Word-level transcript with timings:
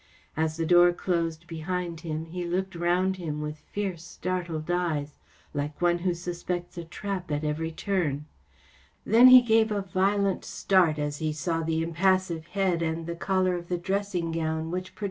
As 0.35 0.57
the 0.57 0.65
door 0.65 0.93
closed 0.93 1.45
behind 1.45 1.99
him, 1.99 2.25
he 2.25 2.43
looked 2.43 2.73
round 2.73 3.17
him 3.17 3.39
with 3.39 3.59
fierce, 3.71 4.03
startled 4.03 4.71
eyes, 4.71 5.19
like 5.53 5.79
one 5.79 5.99
who 5.99 6.15
suspects 6.15 6.75
a 6.75 6.83
trap 6.83 7.29
at 7.31 7.43
every 7.43 7.71
turn. 7.71 8.25
Then 9.05 9.27
he 9.27 9.43
gave 9.43 9.71
a 9.71 9.83
violent 9.83 10.43
start 10.43 10.97
as 10.97 11.19
he 11.19 11.31
saw 11.31 11.61
the 11.61 11.83
impassive 11.83 12.47
head 12.47 12.81
and 12.81 13.05
the 13.05 13.13
collar 13.15 13.53
of 13.55 13.67
the 13.69 13.77
dressing 13.77 14.31
gown 14.31 14.31
which 14.31 14.39
projected 14.39 14.41
above 14.41 14.41
the 14.41 14.45
armchair 14.47 14.71
in 14.71 14.71
the 14.71 14.71
window. 14.89 14.99